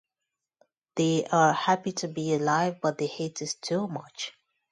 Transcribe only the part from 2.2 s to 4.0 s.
alive, but the heat is too